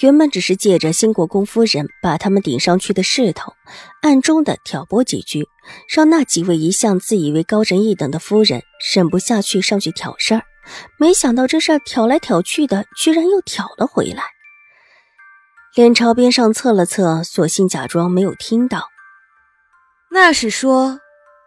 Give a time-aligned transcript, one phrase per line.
[0.00, 3.52] 原本只是借着新国公夫人把他们顶上去的势头，
[4.00, 5.46] 暗中的挑拨几句，
[5.88, 8.62] 让那几位一向自以为高人一等的夫人
[8.94, 10.42] 忍不下去上去挑事儿。
[10.98, 14.24] 没想到这事儿挑来挑去的，居然又挑了回来。
[15.74, 18.88] 脸朝边上侧了侧，索性假装没有听到。
[20.10, 21.00] 那是说，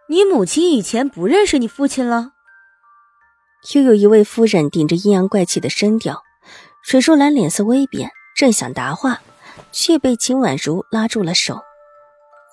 [0.08, 2.32] 你母亲以前不认识你父亲了？
[3.74, 6.22] 又有一位夫人顶着阴阳怪气的声调，
[6.84, 8.12] 水树兰脸色微变。
[8.36, 9.22] 正想答话，
[9.72, 11.62] 却被秦婉如拉住了手。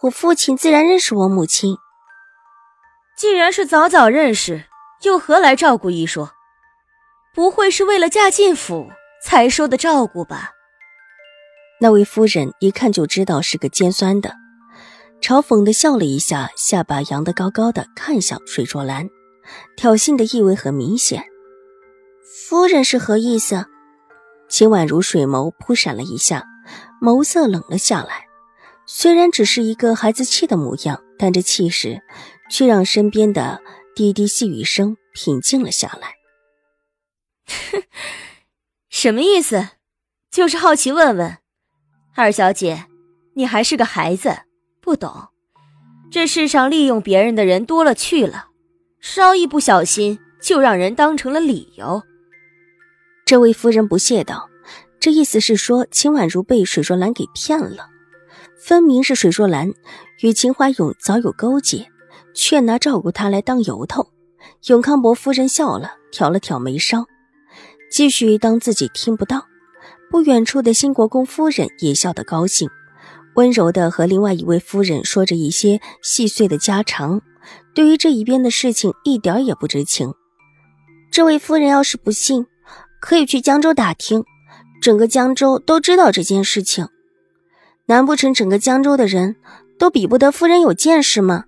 [0.02, 1.76] 我父亲自然认识我母亲。
[3.16, 4.64] 既然是早早认识，
[5.02, 6.30] 又何来照顾一说？
[7.34, 8.90] 不会是为了嫁进府
[9.24, 10.50] 才说的照顾吧？
[11.80, 14.36] 那位夫人一看就知道是个尖酸的，
[15.20, 19.08] 嘲讽的笑了一下，下巴扬得高高的，看向水若兰，
[19.76, 21.24] 挑衅的意味很明显。
[22.48, 23.66] 夫人是何意思？
[24.52, 26.44] 秦婉如水眸扑闪了一下，
[27.00, 28.26] 眸色冷了下来。
[28.84, 32.02] 虽然只是一个孩子气的模样，但这气势
[32.50, 33.62] 却让身边的
[33.96, 36.16] 滴滴细雨声平静了下来。
[37.46, 37.82] 哼，
[38.90, 39.70] 什么意思？
[40.30, 41.38] 就是好奇问问，
[42.14, 42.84] 二小姐，
[43.36, 44.40] 你还是个孩子，
[44.82, 45.28] 不懂。
[46.10, 48.48] 这世上利用别人的人多了去了，
[49.00, 52.02] 稍一不小心就让人当成了理由。
[53.32, 54.50] 这位夫人不屑道
[55.00, 57.88] ：“这意思是说，秦婉如被水若兰给骗了。
[58.60, 59.72] 分明是水若兰
[60.20, 61.90] 与秦怀勇早有勾结，
[62.34, 64.06] 却拿照顾他来当由头。”
[64.68, 67.06] 永康伯夫人笑了，挑了挑眉梢，
[67.90, 69.46] 继续当自己听不到。
[70.10, 72.68] 不远处的新国公夫人也笑得高兴，
[73.36, 77.22] 温柔的和另外一位夫人说着一些细碎的家常，
[77.74, 80.12] 对于这一边的事情一点也不知情。
[81.10, 82.46] 这位夫人要是不信。
[83.02, 84.24] 可以去江州打听，
[84.80, 86.88] 整个江州都知道这件事情。
[87.86, 89.34] 难不成整个江州的人
[89.76, 91.44] 都比不得夫人有见识吗？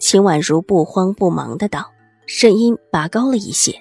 [0.00, 1.92] 秦婉如不慌不忙的道，
[2.26, 3.80] 声音拔高了一些。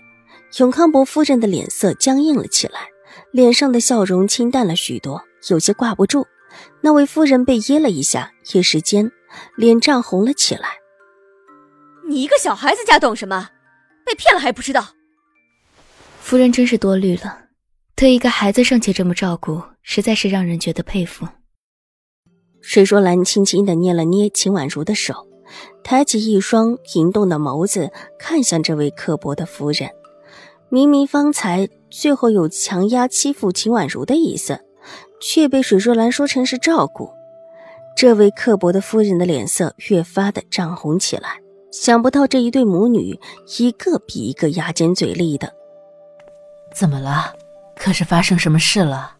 [0.60, 2.82] 永康伯夫人的脸色僵硬了起来，
[3.32, 6.28] 脸上的笑容清淡了许多，有些挂不住。
[6.82, 9.12] 那位夫人被噎了一下，一时间
[9.56, 10.70] 脸涨红了起来。
[12.08, 13.50] 你一个小孩子家懂什么？
[14.06, 14.86] 被骗了还不知道？
[16.31, 17.40] 夫人真是多虑了，
[17.94, 21.28] 对一个孩子尚且这么照顾，实在是让人觉得佩服。
[22.62, 25.14] 水若兰轻轻的捏了捏秦婉如的手，
[25.84, 29.90] 抬起一双灵动的眸子看向这位刻薄的夫人。
[30.70, 34.62] 明明方才最后有强压欺负秦婉如的意思，
[35.20, 37.09] 却被水若兰说成是照顾。
[37.97, 41.41] 这位刻薄的夫人的脸色越发的涨红起来。
[41.74, 43.20] 想不到这一对母女，
[43.59, 45.56] 一个比一个牙尖嘴利的。
[46.74, 47.34] 怎么了？
[47.76, 49.16] 可是发生什么事了？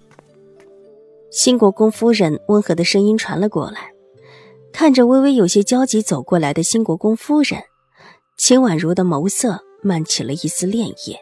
[1.32, 3.92] 新国公夫人温和的声音传了过来，
[4.74, 7.64] 看着微微有些焦急走过来的新国公夫人，
[8.38, 11.16] 秦婉如的眸色漫起了一丝潋滟。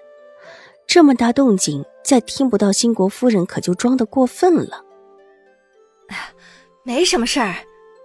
[0.88, 4.84] 这么大动静，再听不到新国夫人，可就装的过分了。
[6.84, 7.56] 没什么事儿，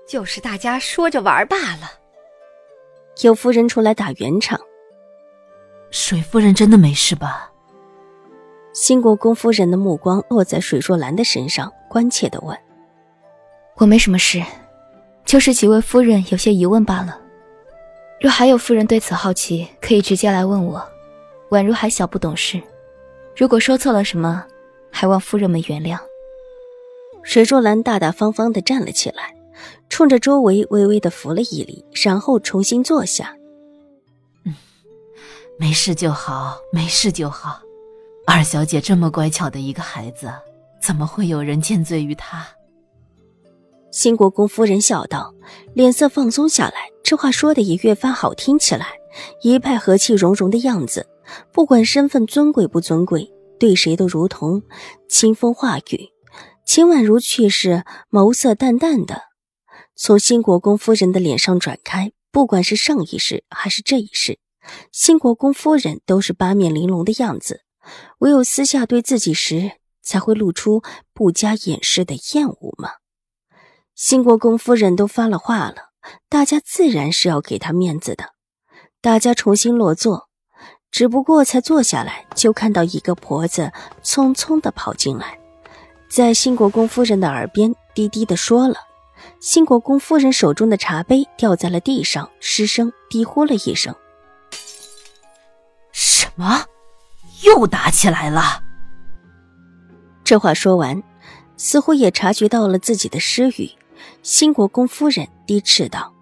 [0.06, 1.90] 就是大家说着玩罢了。
[3.22, 4.60] 有夫人出来打圆场。
[5.90, 7.50] 水夫人真的没事吧？
[8.74, 12.58] 新国公夫人的目光落在水若兰的身上，关切地问
[13.78, 14.42] ：“我没什么事，
[15.24, 17.20] 就是几位夫人有些疑问罢了。
[18.20, 20.84] 若还有夫人对此好奇，可以直接来问我。
[21.50, 22.60] 宛如还小不懂事，
[23.36, 24.44] 如果说错了什么，
[24.90, 25.96] 还望夫人们原谅。”
[27.22, 29.36] 水若兰大大方方地站了起来，
[29.88, 33.36] 冲着周围微微地扶了一礼，然后重新坐下。
[34.44, 34.52] “嗯，
[35.60, 37.60] 没事就好，没事就好。”
[38.26, 40.32] 二小姐这么乖巧的一个孩子，
[40.80, 42.44] 怎么会有人见罪于她？
[43.90, 45.32] 新国公夫人笑道，
[45.74, 48.86] 脸色放松下来，这话说的也越发好听起来，
[49.42, 51.06] 一派和气融融的样子。
[51.52, 54.62] 不管身份尊贵不尊贵，对谁都如同
[55.08, 56.08] 清风化雨。
[56.66, 59.20] 秦婉如却是眸色淡淡的，
[59.94, 62.12] 从新国公夫人的脸上转开。
[62.32, 64.40] 不管是上一世还是这一世，
[64.90, 67.63] 新国公夫人都是八面玲珑的样子。
[68.18, 69.72] 唯有私下对自己时，
[70.02, 70.82] 才会露出
[71.12, 72.90] 不加掩饰的厌恶吗？
[73.94, 75.90] 新国公夫人都发了话了，
[76.28, 78.34] 大家自然是要给她面子的。
[79.00, 80.28] 大家重新落座，
[80.90, 83.72] 只不过才坐下来，就看到一个婆子
[84.02, 85.38] 匆匆的跑进来，
[86.08, 88.76] 在新国公夫人的耳边低低的说了。
[89.40, 93.94] 新国公夫人手中的茶杯掉在了地上，失声低呼了一声
[95.92, 96.64] ：“什么？
[97.44, 98.62] 又打起来了？”
[100.24, 101.02] 这话说完，
[101.56, 103.70] 似乎也察觉到了自己的失语。
[104.22, 106.12] 新国公夫人低斥道：“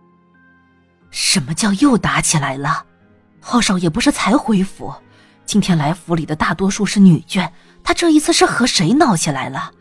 [1.10, 2.84] 什么叫又打起来了？
[3.40, 4.92] 浩少爷不是才回府？
[5.44, 7.50] 今天来府里的大多数是女眷，
[7.82, 9.72] 他这一次是和谁闹起来了？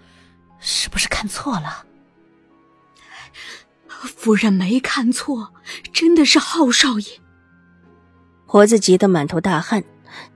[0.60, 1.86] 是不是看错了？”
[3.88, 5.54] 夫人没看错，
[5.94, 7.22] 真的是浩少爷。
[8.48, 9.84] 婆子急得满头大汗，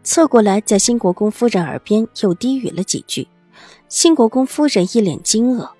[0.03, 3.27] 侧过来在新国公夫人耳边又低语了几句。
[3.87, 5.71] 新国公夫人一脸惊愕，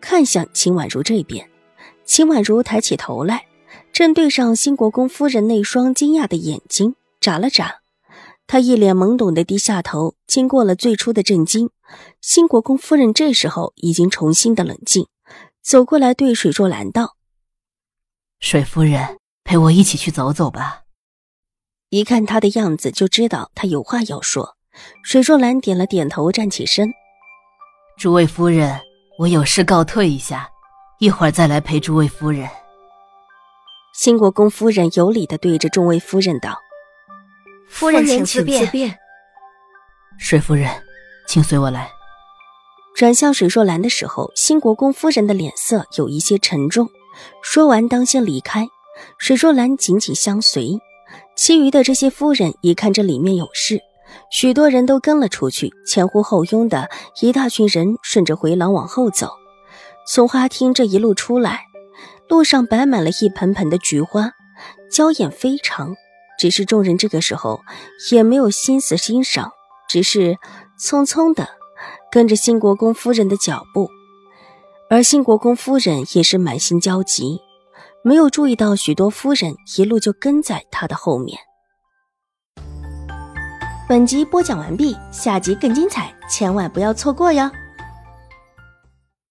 [0.00, 1.48] 看向秦婉如这边。
[2.04, 3.46] 秦婉如抬起头来，
[3.92, 7.80] 正对上新国公夫人那双惊讶的眼睛，眨了眨。
[8.46, 10.14] 她一脸懵懂的低下头。
[10.26, 11.70] 经过了最初的震惊，
[12.20, 15.06] 新国公夫人这时候已经重新的冷静，
[15.62, 17.16] 走过来对水若兰道。
[18.40, 20.84] 水夫人，陪我一起去走走吧。
[21.90, 24.56] 一看他的样子，就知道他有话要说。
[25.02, 26.92] 水若兰点了点头，站起身。
[27.96, 28.78] 诸位夫人，
[29.18, 30.48] 我有事告退一下，
[31.00, 32.48] 一会儿再来陪诸位夫人。
[33.94, 36.56] 新国公夫人有礼的对着众位夫人道
[37.68, 38.96] ：“夫人请自便。”
[40.20, 40.70] 水夫人，
[41.26, 41.90] 请随我来。
[42.94, 46.88] 转向水若兰的时候，新国公夫人的脸色有一些沉重。
[47.42, 48.68] 说完，当先离开。
[49.18, 50.78] 水若兰紧紧相随，
[51.38, 53.80] 其余的这些夫人一看这里面有事，
[54.28, 55.72] 许多人都跟了出去。
[55.86, 56.90] 前呼后拥的
[57.20, 59.30] 一大群人顺着回廊往后走。
[60.04, 61.66] 从花厅这一路出来，
[62.28, 64.32] 路上摆满了一盆盆的菊花，
[64.90, 65.94] 娇艳非常。
[66.40, 67.60] 只是众人这个时候
[68.10, 69.52] 也没有心思欣赏，
[69.88, 70.38] 只是
[70.76, 71.48] 匆匆的
[72.10, 73.88] 跟着新国公夫人的脚步。
[74.90, 77.38] 而新国公夫人也是满心焦急，
[78.02, 81.38] 没有注意到许多夫人一路就跟在他的后面。
[83.88, 87.50] 本集播讲完毕，下集更精彩，千万不要错过哟。